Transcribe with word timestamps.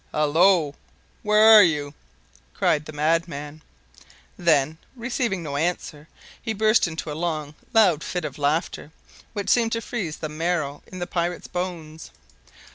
"Hallo! 0.11 0.73
where 1.21 1.43
are 1.53 1.61
you?" 1.61 1.93
cried 2.55 2.85
the 2.85 2.91
madman. 2.91 3.61
Then, 4.35 4.79
receiving 4.95 5.43
no 5.43 5.57
answer, 5.57 6.07
he 6.41 6.53
burst 6.55 6.87
into 6.87 7.11
a 7.11 7.13
long, 7.13 7.53
loud 7.71 8.03
fit 8.03 8.25
of 8.25 8.39
laughter, 8.39 8.89
which 9.33 9.51
seemed 9.51 9.73
to 9.73 9.79
freeze 9.81 10.17
the 10.17 10.27
very 10.27 10.39
marrow 10.39 10.81
in 10.87 10.97
the 10.97 11.05
pirate's 11.05 11.45
bones. 11.47 12.09